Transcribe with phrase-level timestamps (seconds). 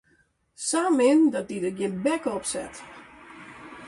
[0.67, 2.75] Sa min dat dy der gjin bek op set.